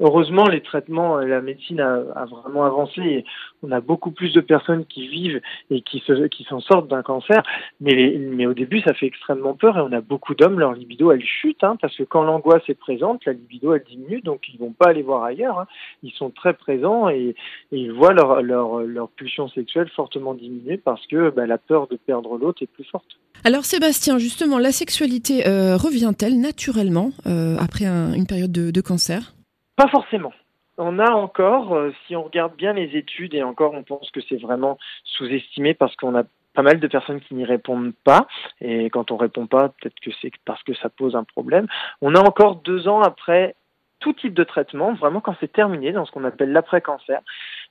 [0.00, 3.00] heureusement les traitements, la médecine a, vraiment avancé.
[3.00, 3.24] Et
[3.62, 7.02] on a beaucoup plus de personnes qui vivent et qui se, qui s'en sortent d'un
[7.02, 7.42] cancer.
[7.80, 10.72] Mais, les, mais au début, ça fait extrêmement peur et on a beaucoup d'hommes, leur
[10.72, 14.42] libido elle chute hein, parce que quand l'angoisse est présente, la libido elle diminue, donc
[14.52, 15.60] ils vont pas aller voir ailleurs.
[15.60, 15.66] Hein.
[16.02, 17.34] Ils sont très présents et,
[17.70, 21.96] ils voient leur, leur, leur pulsion sexuelle fortement diminuer parce que bah, la peur de
[21.96, 23.06] perdre l'autre est plus forte.
[23.44, 28.80] Alors Sébastien, justement, la sexualité euh, revient-elle naturellement euh, après un, une période de, de
[28.80, 29.32] cancer?
[29.76, 30.32] Pas forcément.
[30.78, 34.20] On a encore, euh, si on regarde bien les études, et encore on pense que
[34.20, 38.26] c'est vraiment sous-estimé parce qu'on a pas mal de personnes qui n'y répondent pas,
[38.60, 41.66] et quand on répond pas, peut-être que c'est parce que ça pose un problème.
[42.00, 43.54] On a encore deux ans après
[44.00, 47.20] tout type de traitement, vraiment quand c'est terminé, dans ce qu'on appelle l'après-cancer,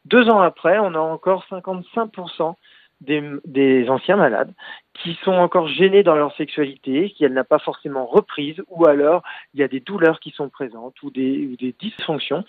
[0.06, 2.56] deux ans après, on a encore 55%
[3.02, 4.54] des, anciens malades
[4.94, 9.24] qui sont encore gênés dans leur sexualité, qui elle n'a pas forcément reprise, ou alors
[9.54, 12.44] il y a des douleurs qui sont présentes ou des, ou des dysfonctions.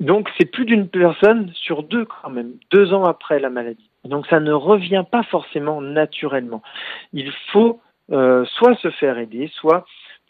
[0.00, 3.90] Donc c'est plus d'une personne sur deux quand même, deux ans après la maladie.
[4.04, 6.62] Donc ça ne revient pas forcément naturellement.
[7.12, 7.80] Il faut
[8.12, 9.84] euh, soit se faire aider, soit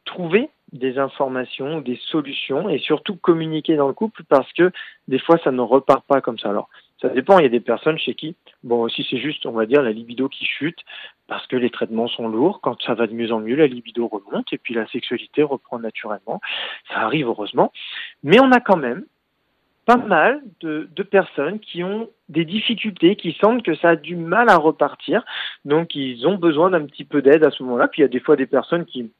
[0.04, 4.70] trouver des informations, des solutions et surtout communiquer dans le couple parce que
[5.06, 6.48] des fois ça ne repart pas comme ça.
[6.48, 6.68] Alors
[7.00, 8.34] ça dépend, il y a des personnes chez qui,
[8.64, 10.78] bon, si c'est juste, on va dire, la libido qui chute,
[11.28, 14.08] parce que les traitements sont lourds, quand ça va de mieux en mieux, la libido
[14.08, 16.40] remonte, et puis la sexualité reprend naturellement.
[16.88, 17.72] Ça arrive heureusement.
[18.24, 19.04] Mais on a quand même
[19.86, 24.16] pas mal de, de personnes qui ont des difficultés, qui sentent que ça a du
[24.16, 25.24] mal à repartir,
[25.64, 27.88] donc ils ont besoin d'un petit peu d'aide à ce moment-là.
[27.88, 29.10] Puis il y a des fois des personnes qui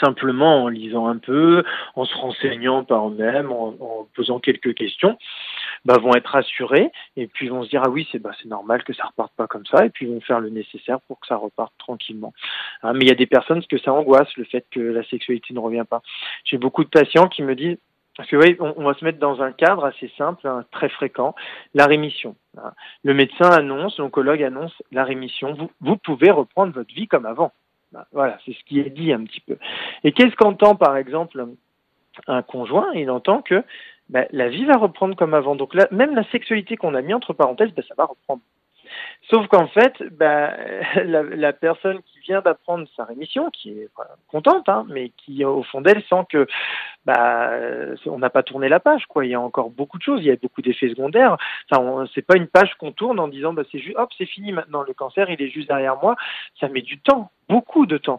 [0.00, 5.18] simplement en lisant un peu, en se renseignant par eux-mêmes, en, posant quelques questions,
[5.84, 8.84] bah, vont être rassurés et puis vont se dire ah oui c'est bah, c'est normal
[8.84, 11.36] que ça reparte pas comme ça et puis vont faire le nécessaire pour que ça
[11.36, 12.32] reparte tranquillement.
[12.82, 15.54] Hein, mais il y a des personnes que ça angoisse le fait que la sexualité
[15.54, 16.02] ne revient pas.
[16.44, 17.78] J'ai beaucoup de patients qui me disent
[18.16, 21.34] parce que oui, on, va se mettre dans un cadre assez simple, hein, très fréquent,
[21.72, 22.36] la rémission.
[22.58, 22.72] Hein.
[23.02, 25.54] Le médecin annonce, l'oncologue annonce la rémission.
[25.54, 27.52] Vous, vous pouvez reprendre votre vie comme avant.
[27.90, 29.56] Bah, voilà, c'est ce qui est dit un petit peu.
[30.04, 31.42] Et qu'est-ce qu'entend par exemple
[32.26, 32.90] un conjoint?
[32.94, 33.64] Il entend que
[34.08, 35.56] bah, la vie va reprendre comme avant.
[35.56, 38.42] Donc là, même la sexualité qu'on a mis entre parenthèses, bah, ça va reprendre.
[39.30, 40.52] Sauf qu'en fait, bah,
[41.04, 43.88] la, personne qui vient d'apprendre sa rémission, qui est
[44.28, 46.46] contente, hein, mais qui au fond d'elle sent que
[47.04, 47.50] bah,
[48.06, 49.24] on n'a pas tourné la page, quoi.
[49.24, 51.36] Il y a encore beaucoup de choses, il y a beaucoup d'effets secondaires.
[51.70, 54.52] Enfin, c'est pas une page qu'on tourne en disant, bah, c'est juste, hop, c'est fini
[54.52, 56.16] maintenant, le cancer, il est juste derrière moi.
[56.60, 58.18] Ça met du temps, beaucoup de temps.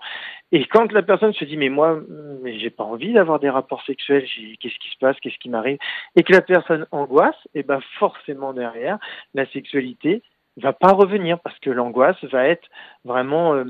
[0.52, 2.00] Et quand la personne se dit, mais moi,
[2.42, 4.26] mais j'ai pas envie d'avoir des rapports sexuels,
[4.60, 5.78] qu'est-ce qui se passe, qu'est-ce qui m'arrive,
[6.16, 9.00] et que la personne angoisse, et ben forcément derrière,
[9.34, 10.22] la sexualité
[10.58, 12.68] va pas revenir parce que l'angoisse va être
[13.06, 13.66] vraiment euh,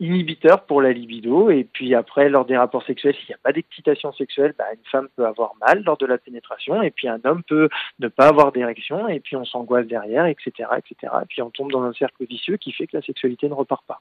[0.00, 1.50] inhibiteur pour la libido.
[1.50, 4.84] Et puis après, lors des rapports sexuels, s'il n'y a pas d'excitation sexuelle, bah, une
[4.90, 7.68] femme peut avoir mal lors de la pénétration, et puis un homme peut
[7.98, 11.12] ne pas avoir d'érection, et puis on s'angoisse derrière, etc., etc.
[11.22, 13.84] Et puis on tombe dans un cercle vicieux qui fait que la sexualité ne repart
[13.86, 14.00] pas.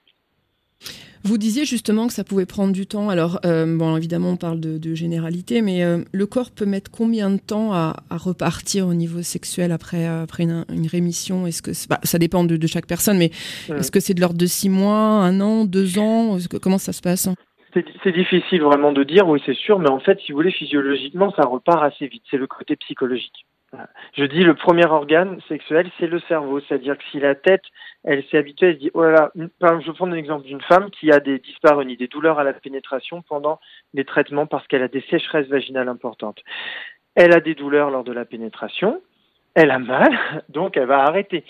[1.24, 3.10] Vous disiez justement que ça pouvait prendre du temps.
[3.10, 7.30] Alors, euh, bon, évidemment, on parle de, généralité, mais euh, le corps peut mettre combien
[7.30, 11.46] de temps à, repartir au niveau sexuel après, après une, rémission?
[11.46, 13.32] Est-ce que bah, ça dépend de, chaque personne, mais
[13.70, 16.38] est-ce que c'est de l'ordre de six mois, un an, deux ans?
[16.62, 17.30] Comment ça se passe?
[17.74, 21.32] C'est difficile vraiment de dire, oui c'est sûr, mais en fait, si vous voulez, physiologiquement,
[21.36, 22.24] ça repart assez vite.
[22.32, 23.46] C'est le côté psychologique.
[24.14, 26.60] Je dis le premier organe sexuel, c'est le cerveau.
[26.62, 27.64] C'est-à-dire que si la tête,
[28.04, 30.90] elle s'est habituée, elle se dit, oh là là, je vais prendre l'exemple d'une femme
[30.90, 33.60] qui a des dyspareunies, des douleurs à la pénétration pendant
[33.94, 36.42] les traitements parce qu'elle a des sécheresses vaginales importantes.
[37.16, 39.02] Elle a des douleurs lors de la pénétration,
[39.54, 40.18] elle a mal,
[40.50, 41.44] donc elle va arrêter.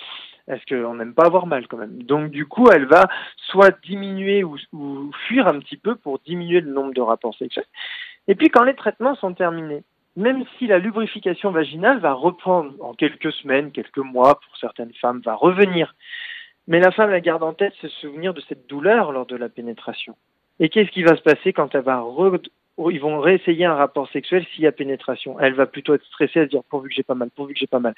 [0.48, 2.02] Parce qu'on n'aime pas avoir mal quand même.
[2.02, 6.60] Donc du coup, elle va soit diminuer ou, ou fuir un petit peu pour diminuer
[6.60, 7.68] le nombre de rapports sexuels.
[8.28, 9.84] Et puis quand les traitements sont terminés,
[10.20, 15.22] même si la lubrification vaginale va reprendre en quelques semaines, quelques mois, pour certaines femmes,
[15.24, 15.96] va revenir.
[16.68, 19.50] Mais la femme la garde en tête ce souvenir de cette douleur lors de la
[19.50, 20.16] pénétration.
[20.60, 22.04] Et qu'est-ce qui va se passer quand elle va
[22.92, 25.40] ils vont réessayer un rapport sexuel s'il y a pénétration?
[25.40, 27.60] Elle va plutôt être stressée à se dire pourvu que j'ai pas mal, pourvu que
[27.60, 27.96] j'ai pas mal.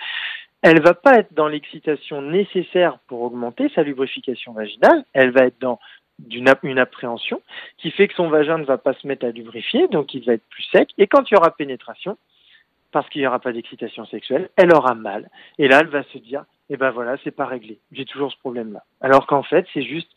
[0.62, 5.04] Elle va pas être dans l'excitation nécessaire pour augmenter sa lubrification vaginale.
[5.14, 5.80] Elle va être dans
[6.28, 7.42] d'une une appréhension
[7.78, 10.34] qui fait que son vagin ne va pas se mettre à lubrifier, donc il va
[10.34, 10.90] être plus sec.
[10.98, 12.18] Et quand il y aura pénétration,
[12.92, 15.30] parce qu'il n'y aura pas d'excitation sexuelle, elle aura mal.
[15.58, 17.80] Et là, elle va se dire, eh ben voilà, c'est pas réglé.
[17.92, 18.84] J'ai toujours ce problème-là.
[19.02, 20.12] Alors qu'en fait, c'est juste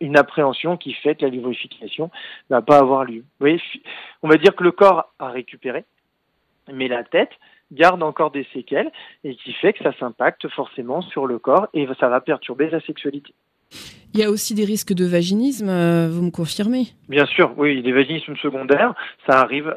[0.00, 2.10] une appréhension qui fait que la lubrification
[2.50, 3.24] ne va pas avoir lieu.
[3.40, 3.48] Vous
[4.22, 5.84] on va dire que le corps a récupéré,
[6.72, 7.30] mais la tête
[7.72, 8.90] garde encore des séquelles
[9.24, 12.80] et qui fait que ça s'impacte forcément sur le corps et ça va perturber la
[12.80, 13.34] sexualité.
[14.14, 16.86] Il y a aussi des risques de vaginisme, euh, vous me confirmez?
[17.08, 18.94] Bien sûr, oui, des vaginismes secondaires,
[19.28, 19.68] ça arrive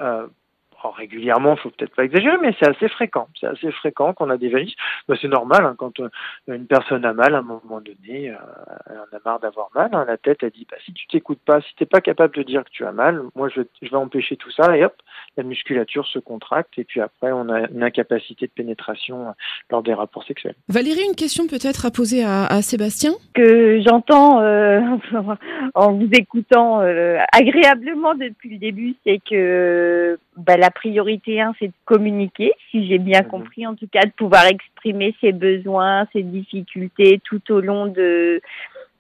[0.85, 3.27] euh, régulièrement, il faut peut-être pas exagérer, mais c'est assez fréquent.
[3.39, 4.77] C'est assez fréquent qu'on a des vaginismes.
[5.07, 6.09] Bah, c'est normal, hein, quand euh,
[6.47, 9.89] une personne a mal, à un moment donné, elle en a marre d'avoir mal.
[9.93, 12.35] Hein, la tête, a dit, bah, si tu t'écoutes pas, si tu n'es pas capable
[12.35, 14.95] de dire que tu as mal, moi, je, je, vais empêcher tout ça, et hop,
[15.37, 19.33] la musculature se contracte, et puis après, on a une incapacité de pénétration
[19.69, 20.55] lors des rapports sexuels.
[20.67, 23.13] Valérie, une question peut-être à poser à, Sébastien?
[23.33, 24.79] Que j'entends euh,
[25.73, 31.67] en vous écoutant euh, agréablement depuis le début, c'est que bah, la priorité, hein, c'est
[31.67, 33.27] de communiquer, si j'ai bien mhm.
[33.27, 38.41] compris, en tout cas, de pouvoir exprimer ses besoins, ses difficultés tout au long de,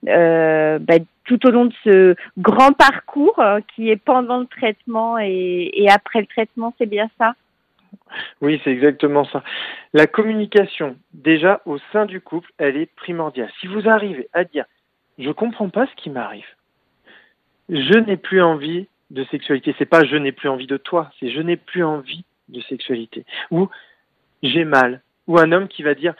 [0.07, 3.41] euh, bah, tout au long de ce grand parcours
[3.75, 7.33] qui est pendant le traitement et, et après le traitement, c'est bien ça?
[8.41, 9.43] Oui, c'est exactement ça.
[9.93, 13.49] La communication, déjà au sein du couple, elle est primordiale.
[13.59, 14.65] Si vous arrivez à dire
[15.17, 16.45] je comprends pas ce qui m'arrive,
[17.69, 21.29] je n'ai plus envie de sexualité, c'est pas je n'ai plus envie de toi, c'est
[21.29, 23.25] je n'ai plus envie de sexualité.
[23.51, 23.69] Ou
[24.43, 25.01] j'ai mal.
[25.27, 26.13] Ou un homme qui va dire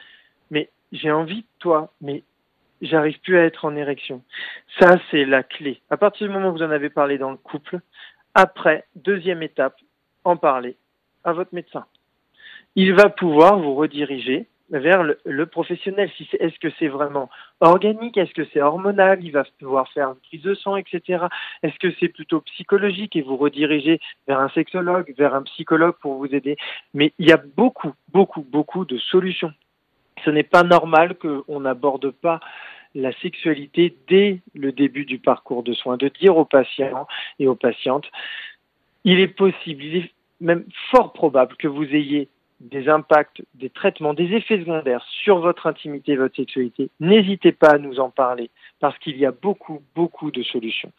[0.52, 2.24] mais j'ai envie de toi, mais
[2.82, 4.24] j'arrive plus à être en érection.
[4.80, 5.82] Ça, c'est la clé.
[5.90, 7.80] À partir du moment où vous en avez parlé dans le couple,
[8.34, 9.76] après, deuxième étape,
[10.24, 10.78] en parler
[11.24, 11.86] à votre médecin.
[12.76, 16.12] Il va pouvoir vous rediriger vers le, professionnel.
[16.18, 20.16] Si est-ce que c'est vraiment organique, est-ce que c'est hormonal, il va pouvoir faire une
[20.16, 21.26] prise de sang, etc.
[21.64, 26.16] Est-ce que c'est plutôt psychologique et vous rediriger vers un sexologue, vers un psychologue pour
[26.16, 26.58] vous aider.
[26.94, 29.54] Mais il y a beaucoup, beaucoup, beaucoup de solutions.
[30.26, 32.40] Ce n'est pas normal qu'on n'aborde pas
[32.96, 37.08] la sexualité dès le début du parcours de soins, de dire aux patients
[37.40, 38.06] et aux patientes,
[39.04, 44.14] il est possible, il est même fort probable que vous ayez des impacts, des traitements,
[44.14, 48.98] des effets secondaires sur votre intimité, votre sexualité, n'hésitez pas à nous en parler parce
[49.00, 50.92] qu'il y a beaucoup, beaucoup de solutions.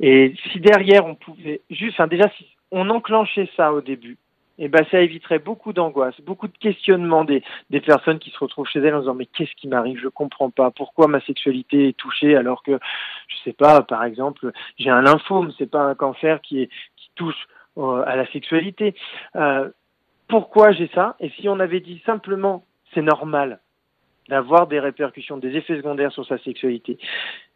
[0.00, 4.18] Et si derrière on pouvait juste, enfin déjà si on enclenchait ça au début,
[4.58, 8.66] eh ben ça éviterait beaucoup d'angoisse, beaucoup de questionnements des, des personnes qui se retrouvent
[8.66, 11.96] chez elles en disant mais qu'est-ce qui m'arrive, je comprends pas, pourquoi ma sexualité est
[11.96, 12.78] touchée alors que
[13.28, 17.10] je sais pas, par exemple, j'ai un lymphome, c'est pas un cancer qui est qui
[17.14, 17.46] touche
[17.78, 18.94] euh, à la sexualité.
[19.36, 19.68] Euh,
[20.28, 23.60] pourquoi j'ai ça Et si on avait dit simplement c'est normal
[24.28, 26.98] d'avoir des répercussions, des effets secondaires sur sa sexualité,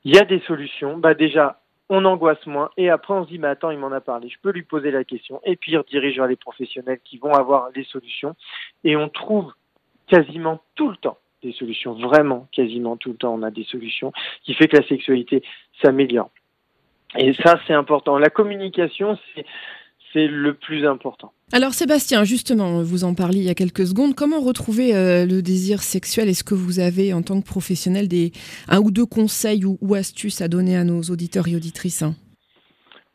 [0.05, 0.99] il y a des solutions.
[0.99, 4.01] Bah déjà, on angoisse moins et après on se dit mais attends il m'en a
[4.01, 7.19] parlé, je peux lui poser la question et puis il redirige vers les professionnels qui
[7.19, 8.37] vont avoir les solutions
[8.85, 9.53] et on trouve
[10.07, 14.13] quasiment tout le temps des solutions, vraiment quasiment tout le temps on a des solutions
[14.45, 15.43] qui fait que la sexualité
[15.83, 16.31] s'améliore.
[17.19, 18.19] Et ça c'est important.
[18.19, 19.45] La communication c'est
[20.13, 21.33] c'est le plus important.
[21.53, 25.43] Alors Sébastien, justement, vous en parliez il y a quelques secondes, comment retrouver euh, le
[25.43, 26.29] désir sexuel?
[26.29, 28.33] Est-ce que vous avez en tant que professionnel des
[28.69, 32.05] un ou deux conseils ou, astuces à donner à nos auditeurs et auditrices?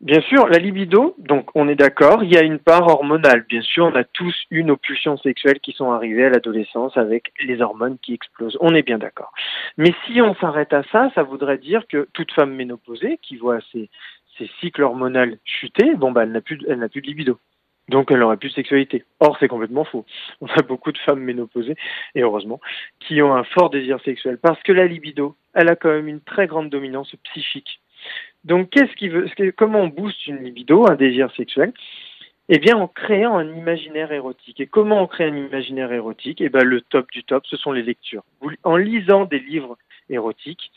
[0.01, 3.45] Bien sûr, la libido, donc on est d'accord, il y a une part hormonale.
[3.47, 7.31] Bien sûr, on a tous eu nos pulsions sexuelles qui sont arrivées à l'adolescence avec
[7.41, 8.57] les hormones qui explosent.
[8.59, 9.31] On est bien d'accord.
[9.77, 13.59] Mais si on s'arrête à ça, ça voudrait dire que toute femme ménopausée qui voit
[13.71, 13.89] ses,
[14.37, 17.39] ses cycles hormonaux chuter, bon bah elle n'a plus, elle n'a plus de libido.
[17.89, 19.03] Donc elle n'aurait plus de sexualité.
[19.19, 20.05] Or, c'est complètement faux.
[20.41, 21.75] On a beaucoup de femmes ménopausées,
[22.15, 22.59] et heureusement,
[22.99, 24.39] qui ont un fort désir sexuel.
[24.41, 27.79] Parce que la libido, elle a quand même une très grande dominance psychique.
[28.43, 31.73] Donc, qu'est-ce qui veut, comment on booste une libido, un désir sexuel?
[32.47, 34.59] Eh bien, en créant un imaginaire érotique.
[34.59, 36.41] Et comment on crée un imaginaire érotique?
[36.41, 38.23] Eh bien, le top du top, ce sont les lectures.
[38.63, 39.77] En lisant des livres
[40.09, 40.71] érotiques,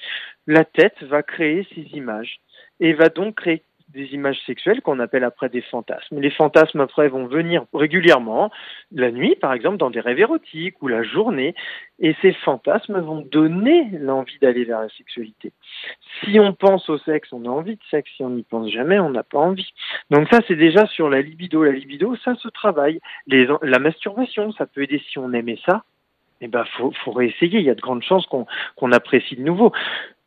[0.46, 2.40] la tête va créer ces images
[2.80, 6.20] et va donc créer des images sexuelles qu'on appelle après des fantasmes.
[6.20, 8.50] Les fantasmes après vont venir régulièrement,
[8.92, 11.54] la nuit par exemple, dans des rêves érotiques ou la journée,
[11.98, 15.52] et ces fantasmes vont donner l'envie d'aller vers la sexualité.
[16.22, 18.98] Si on pense au sexe, on a envie de sexe, si on n'y pense jamais,
[18.98, 19.72] on n'a pas envie.
[20.10, 21.64] Donc ça c'est déjà sur la libido.
[21.64, 23.00] La libido, ça se travaille.
[23.26, 25.82] La masturbation, ça peut aider si on aimait ça,
[26.40, 27.58] eh ben faut, réessayer.
[27.58, 29.72] Il y a de grandes chances qu'on apprécie de nouveau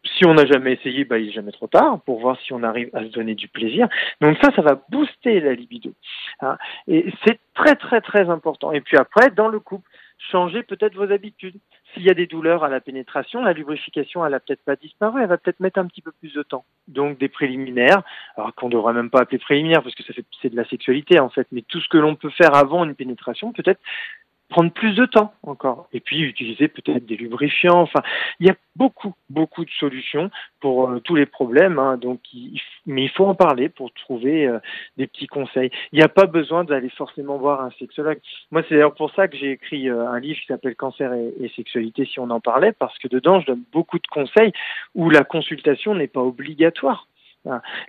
[0.04, 2.64] si on n'a jamais essayé, bah, il est jamais trop tard pour voir si on
[2.64, 3.88] arrive à se donner du plaisir.
[4.20, 5.94] Donc ça, ça va booster la libido.
[6.42, 6.58] Hein.
[6.88, 8.72] Et c'est très très très important.
[8.72, 9.88] Et puis après, dans le couple,
[10.32, 11.56] changez peut-être vos habitudes.
[11.94, 15.22] S'il y a des douleurs à la pénétration, la lubrification, elle a peut-être pas disparu,
[15.22, 16.66] elle va peut-être mettre un petit peu plus de temps.
[16.88, 18.02] Donc des préliminaires,
[18.38, 21.30] alors qu'on devrait même pas appeler préliminaires parce que ça c'est de la sexualité en
[21.30, 23.82] fait, mais tout ce que l'on peut faire avant une pénétration, peut-être
[24.52, 25.88] prendre plus de temps encore.
[25.94, 27.82] Et puis utiliser peut-être des lubrifiants.
[27.82, 28.02] Enfin,
[28.40, 31.80] il y a beaucoup, beaucoup de solutions pour euh, tous les problèmes.
[31.80, 31.98] Hein.
[31.98, 32.20] donc,
[32.86, 34.60] mais il faut en parler pour trouver euh,
[34.98, 35.72] des petits conseils.
[35.92, 38.20] Il n'y a pas besoin d'aller forcément voir un sexologue.
[38.52, 41.34] Moi, c'est d'ailleurs pour ça que j'ai écrit euh, un livre qui s'appelle Cancer et,
[41.40, 44.52] et, sexualité, si on en parlait, parce que dedans, je donne beaucoup de conseils
[44.94, 47.08] où la consultation n'est pas obligatoire.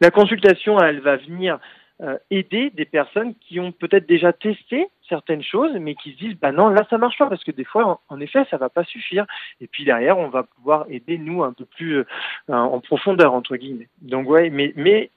[0.01, 1.59] La consultation, elle va venir
[2.03, 6.37] euh, aider des personnes qui ont peut-être déjà testé certaines choses, mais qui se disent,
[6.41, 8.83] bah non, là ça marche pas, parce que des fois, en, effet, ça va pas
[8.85, 9.27] suffire.
[9.61, 12.05] Et puis derrière, on va pouvoir aider nous un peu plus euh,
[12.49, 13.89] en profondeur entre guillemets.
[14.01, 15.11] Donc ouais, mais mais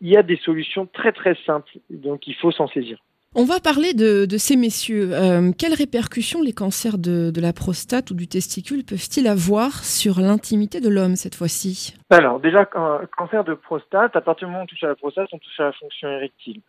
[0.00, 2.98] il y a des solutions très très simples, donc il faut s'en saisir.
[3.38, 5.10] On va parler de, ces messieurs.
[5.12, 10.80] Euh, quelles répercussions les cancers de, la prostate ou du testicule peuvent-ils avoir sur l'intimité
[10.80, 11.94] de l'homme cette fois-ci?
[12.08, 15.28] Alors déjà, cancer de prostate, à partir du moment où on touche à la prostate,
[15.32, 16.62] on touche à la fonction érectile.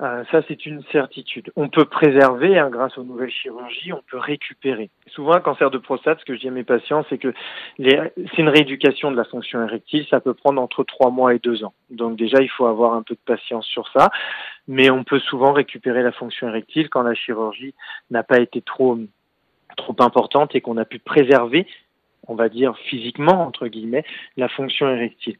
[0.00, 1.50] Euh, ça, c'est une certitude.
[1.56, 4.90] On peut préserver hein, grâce aux nouvelles chirurgies, on peut récupérer.
[5.08, 7.34] Souvent, un cancer de prostate, ce que je dis à mes patients, c'est que
[7.78, 11.64] c'est une rééducation de la fonction érectile, ça peut prendre entre trois mois et deux
[11.64, 11.74] ans.
[11.90, 14.10] Donc déjà, il faut avoir un peu de patience sur ça,
[14.68, 17.74] mais on peut souvent récupérer la fonction érectile quand la chirurgie
[18.10, 18.98] n'a pas été trop
[19.76, 21.66] trop importante et qu'on a pu préserver,
[22.26, 24.04] on va dire physiquement entre guillemets,
[24.36, 25.36] la fonction érectile.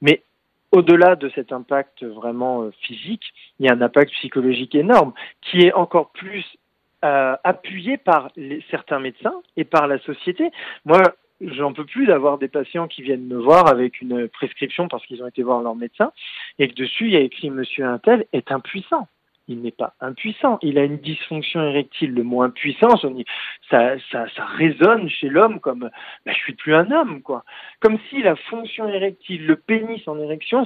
[0.00, 0.22] Mais
[0.72, 5.62] au-delà de cet impact vraiment euh, physique, il y a un impact psychologique énorme qui
[5.62, 6.44] est encore plus
[7.04, 8.30] euh, appuyé par
[8.70, 10.50] certains médecins et par la société.
[10.84, 11.02] Moi,
[11.40, 15.22] j'en peux plus d'avoir des patients qui viennent me voir avec une prescription parce qu'ils
[15.22, 16.12] ont été voir leur médecin
[16.58, 19.08] et que dessus il y a écrit Monsieur Intel est impuissant
[19.50, 20.58] il n'est pas impuissant.
[20.62, 22.14] Il a une dysfonction érectile.
[22.14, 23.04] Le mot impuissance,
[23.68, 25.90] ça, ça, ça résonne chez l'homme comme
[26.24, 27.44] bah, je suis plus un homme, quoi.
[27.80, 30.64] Comme si la fonction érectile, le pénis en érection,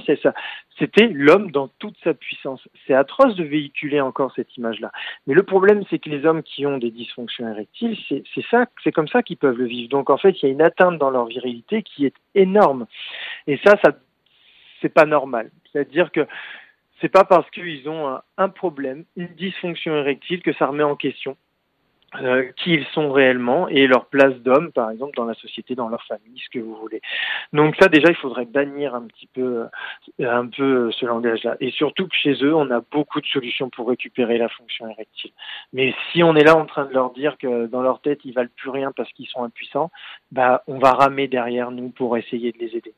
[0.79, 2.61] c'était l'homme dans toute sa puissance.
[2.85, 4.91] C'est atroce de véhiculer encore cette image-là.
[5.25, 8.91] Mais le problème, c'est que les hommes qui ont des dysfonctions érectiles, c'est ça, c'est
[8.91, 9.89] comme ça qu'ils peuvent le vivre.
[9.89, 12.85] Donc en fait, il y a une atteinte dans leur virilité qui est énorme.
[13.47, 13.93] Et ça, ça,
[14.81, 15.49] c'est pas normal.
[15.71, 16.27] C'est-à-dire que
[17.01, 21.37] c'est pas parce qu'ils ont un, problème, une dysfonction érectile que ça remet en question
[22.21, 25.89] euh, qui ils sont réellement et leur place d'homme, par exemple, dans la société, dans
[25.89, 27.01] leur famille, ce que vous voulez.
[27.53, 29.65] Donc ça, déjà, il faudrait bannir un petit peu,
[30.19, 31.57] euh, un peu ce langage-là.
[31.59, 35.31] Et surtout que chez eux, on a beaucoup de solutions pour récupérer la fonction érectile.
[35.73, 38.33] Mais si on est là en train de leur dire que dans leur tête, ils
[38.33, 39.91] valent plus rien parce qu'ils sont impuissants,
[40.31, 42.93] bah, on va ramer derrière nous pour essayer de les aider.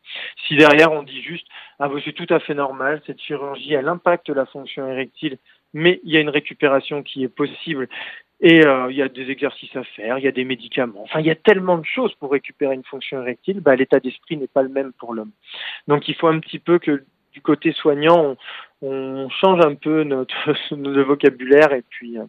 [0.48, 1.48] Si derrière, on dit juste,
[1.80, 5.38] ah, c'est tout à fait normal, cette chirurgie, elle impacte la fonction érectile
[5.74, 7.88] mais il y a une récupération qui est possible
[8.40, 11.02] et euh, il y a des exercices à faire, il y a des médicaments.
[11.04, 13.62] Enfin, il y a tellement de choses pour récupérer une fonction érectile.
[13.62, 15.32] Bah, l'état d'esprit n'est pas le même pour l'homme.
[15.88, 17.04] Donc, il faut un petit peu que
[17.34, 18.36] du côté soignant,
[18.82, 20.36] on, change un peu notre,
[20.76, 22.24] notre vocabulaire et puis euh,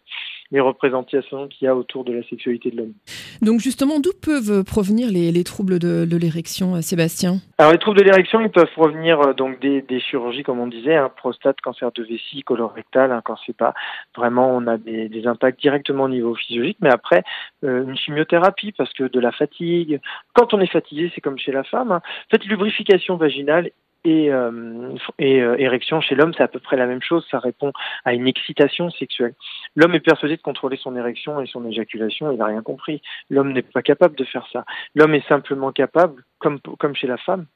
[0.50, 2.94] les représentations qu'il y a autour de la sexualité de l'homme.
[3.42, 7.36] Donc justement, d'où peuvent provenir les, les troubles de, de l'érection, euh, Sébastien?
[7.58, 10.66] Alors les troubles de l'érection, ils peuvent provenir euh, donc des, des, chirurgies, comme on
[10.66, 13.74] disait, hein, prostate, cancer de vessie, colorectal, hein, quand c'est pas
[14.16, 17.22] vraiment, on a des, des, impacts directement au niveau physiologique, mais après
[17.64, 20.00] euh, une chimiothérapie parce que de la fatigue.
[20.32, 21.92] Quand on est fatigué, c'est comme chez la femme.
[21.92, 22.00] Hein.
[22.02, 23.70] En fait, lubrification vaginale
[24.08, 27.26] et, euh, euh, érection chez l'homme, c'est à peu près la même chose.
[27.30, 27.72] Ça répond
[28.04, 29.34] à une excitation sexuelle.
[29.76, 32.32] L'homme est persuadé de contrôler son érection et son éjaculation.
[32.32, 33.02] Il n'a rien compris.
[33.28, 34.64] L'homme n'est pas capable de faire ça.
[34.94, 37.46] L'homme est simplement capable, comme, comme chez la femme,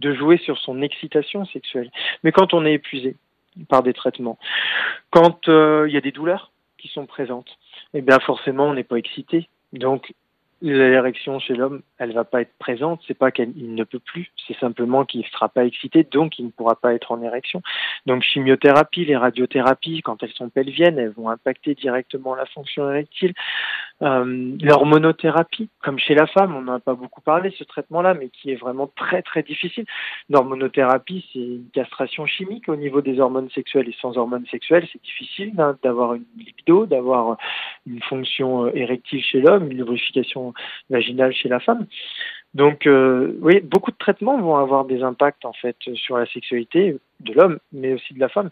[0.00, 1.90] de jouer sur son excitation sexuelle.
[2.24, 3.16] Mais quand on est épuisé
[3.68, 4.38] par des traitements,
[5.10, 7.58] quand euh, il y a des douleurs qui sont présentes,
[7.94, 9.48] eh bien forcément on n'est pas excité.
[9.72, 10.12] Donc
[10.62, 13.00] l'érection chez l'homme, elle va pas être présente.
[13.06, 16.46] C'est pas qu'il ne peut plus, c'est simplement qu'il ne sera pas excité, donc il
[16.46, 17.62] ne pourra pas être en érection.
[18.06, 23.34] Donc chimiothérapie, les radiothérapies, quand elles sont pelviennes, elles vont impacter directement la fonction érectile.
[24.02, 28.28] Euh, L'hormonothérapie, comme chez la femme, on n'en a pas beaucoup parlé ce traitement-là, mais
[28.30, 29.84] qui est vraiment très très difficile.
[30.28, 35.02] L'hormonothérapie, c'est une castration chimique au niveau des hormones sexuelles et sans hormones sexuelles, c'est
[35.02, 37.36] difficile hein, d'avoir une libido, d'avoir
[37.86, 40.52] une fonction euh, érectile chez l'homme, une lubrification
[40.90, 41.86] vaginale chez la femme.
[42.54, 46.98] Donc euh, oui, beaucoup de traitements vont avoir des impacts en fait sur la sexualité
[47.20, 48.50] de l'homme, mais aussi de la femme.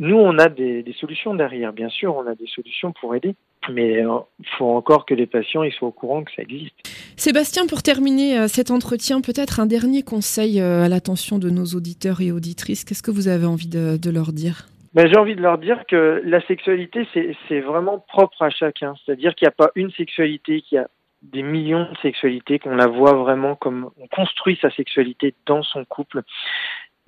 [0.00, 3.34] Nous, on a des, des, solutions derrière, bien sûr, on a des solutions pour aider,
[3.68, 4.18] mais il euh,
[4.56, 6.74] faut encore que les patients ils soient au courant que ça existe.
[7.16, 12.20] Sébastien, pour terminer euh, cet entretien, peut-être un dernier conseil à l'attention de nos auditeurs
[12.20, 12.84] et auditrices.
[12.84, 14.68] Qu'est-ce que vous avez envie de, de leur dire?
[14.94, 17.06] Ben, J'ai envie de leur dire que la sexualité,
[17.48, 18.94] c'est vraiment propre à chacun.
[19.04, 20.88] C'est-à-dire qu'il n'y a pas une sexualité, qu'il y a
[21.22, 25.84] des millions de sexualités, qu'on la voit vraiment comme on construit sa sexualité dans son
[25.84, 26.22] couple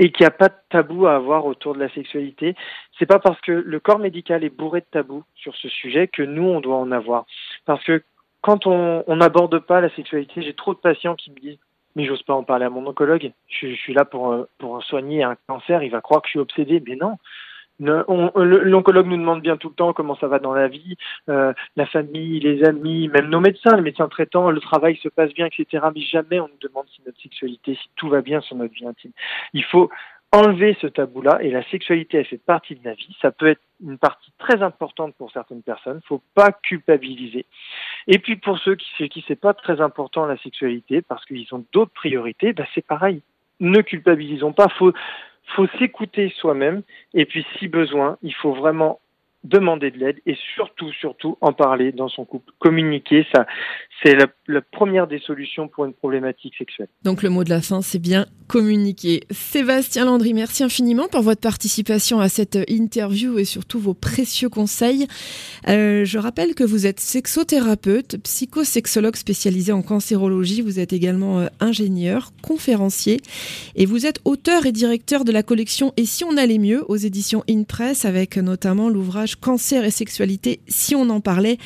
[0.01, 2.57] et qu'il n'y a pas de tabou à avoir autour de la sexualité.
[2.99, 6.23] C'est pas parce que le corps médical est bourré de tabous sur ce sujet que
[6.23, 7.27] nous on doit en avoir.
[7.67, 8.03] Parce que
[8.41, 11.59] quand on n'aborde pas la sexualité, j'ai trop de patients qui me disent
[11.97, 13.33] mais j'ose pas en parler à mon oncologue.
[13.49, 15.83] Je, suis là pour pour soigner un cancer.
[15.83, 16.83] Il va croire que je suis obsédé.
[16.87, 17.19] Mais non,
[17.81, 20.97] L'oncologue nous demande bien tout le temps comment ça va dans la vie,
[21.29, 25.33] euh, la famille, les amis, même nos médecins, les médecins traitants, le travail se passe
[25.33, 25.87] bien, etc.
[25.95, 28.87] Mais jamais on nous demande si notre sexualité, si tout va bien sur notre vie
[28.87, 29.13] intime.
[29.55, 29.91] Il faut
[30.33, 33.17] enlever ce tabou-là et la sexualité, elle fait partie de la vie.
[33.21, 36.01] Ça peut être une partie très importante pour certaines personnes.
[36.07, 37.47] Faut pas culpabiliser.
[38.07, 41.65] Et puis pour ceux qui, qui c'est pas très important la sexualité parce qu'ils ont
[41.73, 43.23] d'autres priorités, bah c'est pareil.
[43.59, 44.69] Ne culpabilisons pas.
[44.69, 44.93] Faut
[45.51, 46.83] faut s'écouter soi-même.
[47.15, 49.01] Et puis si besoin, il faut vraiment
[49.45, 52.53] demander de l'aide et surtout, surtout en parler dans son couple.
[52.59, 53.47] Communiquer, ça,
[54.03, 54.27] c'est la,
[54.61, 56.89] première des solutions pour une problématique sexuelle.
[57.05, 59.23] Donc le mot de la fin, c'est bien communiquer.
[59.31, 65.07] Sébastien Landry, merci infiniment pour votre participation à cette interview et surtout vos précieux conseils.
[65.69, 70.63] Euh, je rappelle que vous êtes sexothérapeute, psychosexologue spécialisé en cancérologie.
[70.63, 73.21] Vous êtes également euh, ingénieur, conférencier
[73.77, 76.97] et vous êtes auteur et directeur de la collection Et si on allait mieux aux
[76.97, 81.59] éditions InPress avec notamment l'ouvrage Cancer et sexualité si on en parlait.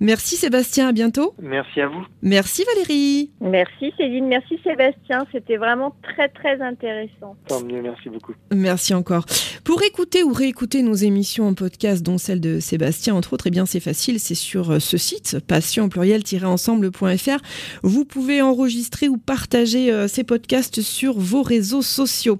[0.00, 1.34] Merci Sébastien, à bientôt.
[1.40, 2.04] Merci à vous.
[2.22, 3.30] Merci Valérie.
[3.40, 7.36] Merci Céline, merci Sébastien, c'était vraiment très très intéressant.
[7.48, 8.34] Tant mieux, merci beaucoup.
[8.52, 9.24] Merci encore.
[9.64, 13.50] Pour écouter ou réécouter nos émissions en podcast, dont celle de Sébastien entre autres, eh
[13.50, 17.40] bien c'est facile, c'est sur euh, ce site, passion pluriel-ensemble.fr.
[17.82, 22.38] Vous pouvez enregistrer ou partager euh, ces podcasts sur vos réseaux sociaux.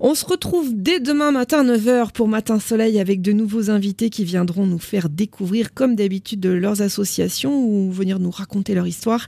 [0.00, 4.10] On se retrouve dès demain matin à 9h pour Matin Soleil avec de nouveaux invités
[4.10, 9.26] qui viendront nous faire découvrir, comme d'habitude, leurs associations ou venir nous raconter leur histoire.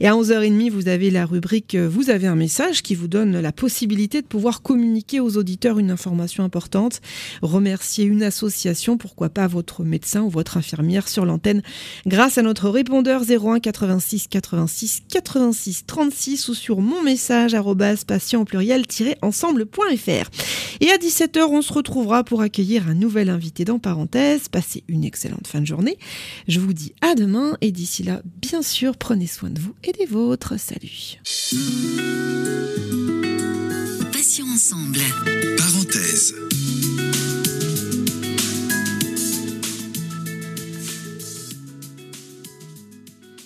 [0.00, 3.52] Et à 11h30, vous avez la rubrique Vous avez un message qui vous donne la
[3.52, 7.00] possibilité de pouvoir communiquer aux auditeurs une information importante,
[7.42, 11.62] remercier une association, pourquoi pas votre médecin ou votre infirmière sur l'antenne
[12.06, 17.54] grâce à notre répondeur 01 86 86 86 36 ou sur mon message
[18.06, 20.30] patient au pluriel-ensemble.fr.
[20.80, 24.31] Et à 17h, on se retrouvera pour accueillir un nouvel invité dans parenthèse.
[24.50, 25.98] Passez une excellente fin de journée.
[26.48, 29.92] Je vous dis à demain et d'ici là, bien sûr, prenez soin de vous et
[29.92, 30.58] des vôtres.
[30.58, 31.18] Salut.
[34.12, 35.00] Passion ensemble.
[35.58, 36.34] Parenthèse.